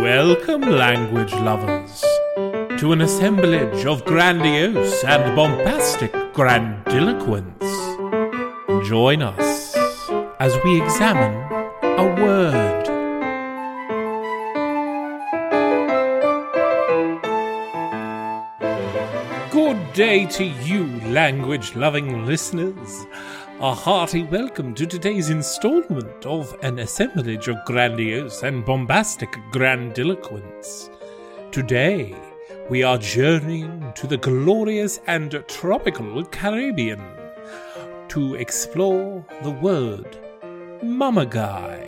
Welcome, 0.00 0.62
language 0.62 1.34
lovers, 1.34 2.00
to 2.80 2.92
an 2.92 3.02
assemblage 3.02 3.84
of 3.84 4.02
grandiose 4.06 5.04
and 5.04 5.36
bombastic 5.36 6.10
grandiloquence. 6.32 7.62
Join 8.88 9.20
us 9.20 9.76
as 10.40 10.56
we 10.64 10.80
examine 10.80 11.36
a 11.82 12.14
word. 12.24 12.80
Good 19.50 19.92
day 19.92 20.24
to 20.24 20.44
you, 20.44 20.86
language 21.10 21.76
loving 21.76 22.24
listeners. 22.24 23.04
A 23.62 23.74
hearty 23.74 24.22
welcome 24.22 24.74
to 24.76 24.86
today's 24.86 25.28
installment 25.28 26.24
of 26.24 26.56
an 26.62 26.78
assemblage 26.78 27.46
of 27.48 27.62
grandiose 27.66 28.42
and 28.42 28.64
bombastic 28.64 29.36
grandiloquence. 29.52 30.88
Today, 31.52 32.16
we 32.70 32.82
are 32.82 32.96
journeying 32.96 33.92
to 33.96 34.06
the 34.06 34.16
glorious 34.16 35.02
and 35.06 35.44
tropical 35.46 36.24
Caribbean 36.24 37.04
to 38.08 38.34
explore 38.36 39.22
the 39.42 39.50
word 39.50 40.16
Mamaguy. 40.82 41.86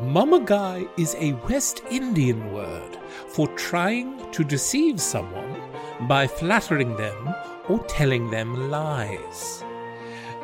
Mamaguy 0.00 0.88
is 0.96 1.16
a 1.18 1.32
West 1.48 1.82
Indian 1.90 2.52
word 2.52 2.98
for 3.26 3.48
trying 3.56 4.30
to 4.30 4.44
deceive 4.44 5.00
someone 5.00 5.60
by 6.06 6.24
flattering 6.28 6.94
them 6.96 7.34
or 7.68 7.78
telling 7.84 8.30
them 8.30 8.70
lies. 8.70 9.64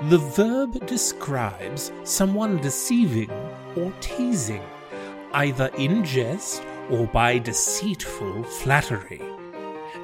The 0.08 0.18
verb 0.18 0.86
describes 0.86 1.92
someone 2.02 2.58
deceiving 2.58 3.30
or 3.76 3.92
teasing, 4.00 4.62
either 5.32 5.70
in 5.78 6.04
jest 6.04 6.64
or 6.90 7.06
by 7.06 7.38
deceitful 7.38 8.42
flattery. 8.42 9.22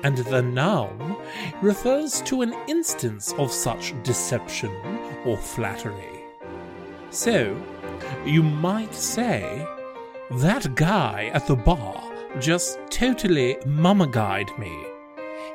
And 0.02 0.16
the 0.16 0.40
noun 0.40 1.16
refers 1.60 2.22
to 2.22 2.40
an 2.42 2.54
instance 2.68 3.34
of 3.36 3.52
such 3.52 3.92
deception 4.02 4.70
or 5.26 5.36
flattery. 5.36 6.24
So, 7.10 7.60
you 8.24 8.42
might 8.42 8.94
say, 8.94 9.66
that 10.30 10.74
guy 10.76 11.30
at 11.34 11.46
the 11.46 11.56
bar 11.56 12.02
just 12.38 12.78
totally 12.88 13.58
mummified 13.66 14.56
me. 14.58 14.72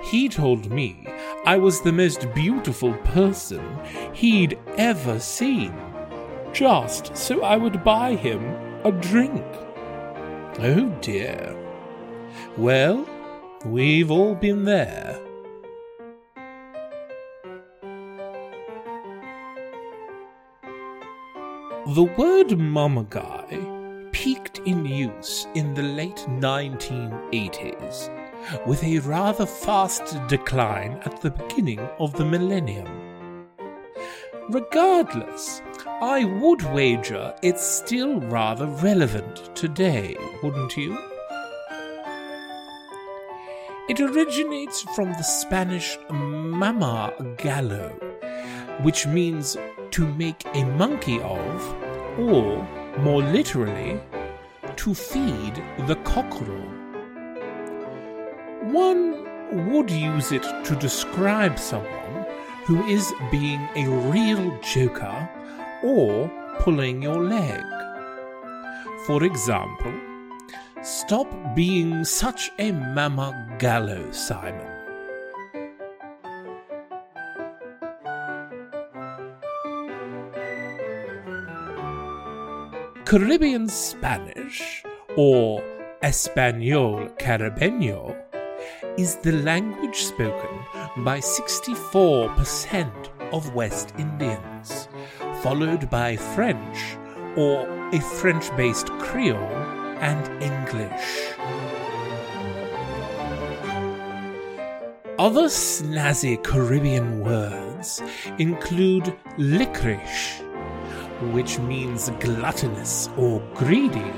He 0.04 0.28
told 0.28 0.70
me 0.70 1.08
I 1.46 1.58
was 1.58 1.82
the 1.82 1.92
most 1.92 2.34
beautiful 2.34 2.94
person 2.94 3.64
he'd 4.14 4.58
ever 4.78 5.20
seen, 5.20 5.76
just 6.54 7.16
so 7.16 7.44
I 7.44 7.56
would 7.56 7.84
buy 7.84 8.16
him 8.16 8.44
a 8.84 8.92
drink. 8.92 9.46
Oh 10.58 10.90
dear. 11.02 11.56
Well, 12.58 13.08
we've 13.64 14.10
all 14.10 14.34
been 14.34 14.66
there. 14.66 15.22
The 21.94 22.12
word 22.18 22.48
mamaguy 22.48 24.12
peaked 24.12 24.58
in 24.66 24.84
use 24.84 25.46
in 25.54 25.76
the 25.76 25.84
late 25.84 26.26
1980s, 26.28 28.25
with 28.66 28.84
a 28.84 29.00
rather 29.00 29.46
fast 29.46 30.18
decline 30.28 31.00
at 31.06 31.22
the 31.22 31.32
beginning 31.32 31.80
of 32.00 32.14
the 32.14 32.26
millennium. 32.26 33.48
Regardless, 34.50 35.62
I 36.02 36.26
would 36.26 36.62
wager 36.74 37.34
it's 37.42 37.66
still 37.66 38.20
rather 38.22 38.68
relevant 38.68 39.56
today, 39.56 40.16
wouldn't 40.44 40.78
you? 40.78 40.98
It 43.88 44.00
originates 44.00 44.82
from 44.96 45.10
the 45.10 45.24
Spanish 45.24 45.98
mama 46.10 47.14
gallo, 47.38 47.90
which 48.82 49.08
means 49.08 49.58
to 49.92 50.08
make 50.14 50.46
a 50.54 50.64
monkey 50.64 51.20
of, 51.22 51.76
or, 52.20 52.68
more 53.00 53.22
literally, 53.22 54.00
to 54.76 54.94
feed 54.94 55.56
the 55.88 55.96
cockerel. 56.04 56.85
One 58.72 59.70
would 59.70 59.92
use 59.92 60.32
it 60.32 60.42
to 60.66 60.76
describe 60.76 61.60
someone 61.60 62.26
who 62.64 62.84
is 62.88 63.14
being 63.32 63.62
a 63.76 63.88
real 64.10 64.60
joker 64.62 65.30
or 65.84 66.32
pulling 66.60 67.04
your 67.04 67.24
leg. 67.24 67.64
For 69.06 69.24
example, 69.24 69.94
stop 70.82 71.28
being 71.56 72.04
such 72.04 72.52
a 72.58 72.72
mama 72.72 73.56
gallo, 73.60 74.12
Simon. 74.12 74.72
Caribbean 83.06 83.70
Spanish, 83.70 84.84
or 85.16 85.64
Espanol 86.02 87.08
Caribeño, 87.20 88.25
is 88.98 89.18
the 89.18 89.34
language 89.34 90.04
spoken 90.04 90.60
by 91.04 91.20
64% 91.20 93.10
of 93.34 93.54
West 93.54 93.94
Indians, 93.98 94.88
followed 95.42 95.90
by 95.90 96.16
French, 96.16 96.98
or 97.36 97.68
a 97.92 98.00
French 98.00 98.56
based 98.56 98.88
Creole, 99.00 99.38
and 100.00 100.28
English. 100.42 101.34
Other 105.18 105.48
snazzy 105.48 106.42
Caribbean 106.44 107.22
words 107.22 108.02
include 108.38 109.16
licorice, 109.38 110.42
which 111.32 111.58
means 111.60 112.10
gluttonous 112.20 113.10
or 113.18 113.42
greedy. 113.56 114.14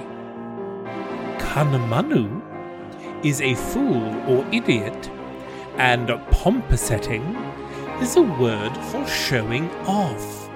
Cunumunu 1.37 2.46
is 3.27 3.41
a 3.41 3.55
fool 3.55 4.15
or 4.29 4.45
idiot, 4.53 5.09
and 5.77 6.07
pomposetting 6.31 7.35
is 7.99 8.15
a 8.15 8.21
word 8.21 8.73
for 8.89 9.05
showing 9.05 9.69
off. 9.85 10.49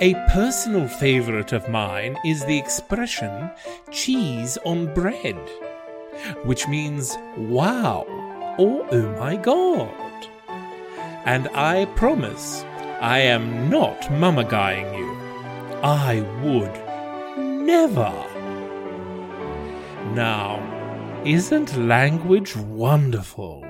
A 0.00 0.14
personal 0.32 0.88
favorite 0.88 1.52
of 1.52 1.68
mine 1.68 2.16
is 2.24 2.44
the 2.46 2.58
expression 2.58 3.50
cheese 3.90 4.56
on 4.64 4.92
bread, 4.94 5.38
which 6.44 6.66
means 6.66 7.16
wow 7.36 8.04
or 8.58 8.86
oh 8.90 9.16
my 9.18 9.36
god. 9.36 10.28
And 11.26 11.48
I 11.48 11.84
promise 11.96 12.64
I 13.00 13.18
am 13.20 13.68
not 13.68 14.00
mummifying 14.02 14.96
you. 14.98 15.10
I 15.82 16.20
would 16.42 16.74
never. 17.66 18.12
Now, 20.14 20.60
isn't 21.24 21.76
language 21.76 22.56
wonderful? 22.56 23.64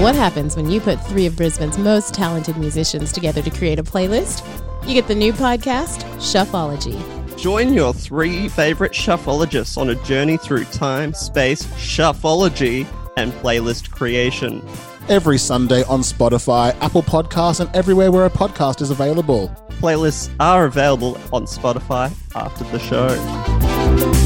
What 0.00 0.14
happens 0.14 0.56
when 0.56 0.70
you 0.70 0.78
put 0.82 1.02
three 1.06 1.24
of 1.24 1.36
Brisbane's 1.36 1.78
most 1.78 2.12
talented 2.12 2.58
musicians 2.58 3.12
together 3.12 3.40
to 3.40 3.48
create 3.48 3.78
a 3.78 3.82
playlist? 3.82 4.46
You 4.86 4.92
get 4.92 5.08
the 5.08 5.14
new 5.14 5.32
podcast, 5.32 6.04
Shuffology. 6.16 7.00
Join 7.38 7.72
your 7.72 7.94
three 7.94 8.46
favorite 8.50 8.92
shuffleologists 8.92 9.78
on 9.78 9.88
a 9.88 9.94
journey 10.04 10.36
through 10.36 10.64
time, 10.66 11.14
space, 11.14 11.64
shuffleology, 11.76 12.86
and 13.16 13.32
playlist 13.32 13.90
creation. 13.90 14.62
Every 15.08 15.38
Sunday 15.38 15.82
on 15.84 16.00
Spotify, 16.00 16.76
Apple 16.82 17.02
Podcasts, 17.02 17.60
and 17.60 17.74
everywhere 17.74 18.12
where 18.12 18.26
a 18.26 18.30
podcast 18.30 18.82
is 18.82 18.90
available. 18.90 19.48
Playlists 19.80 20.30
are 20.38 20.66
available 20.66 21.16
on 21.32 21.46
Spotify 21.46 22.12
after 22.34 22.64
the 22.64 22.78
show. 22.78 24.25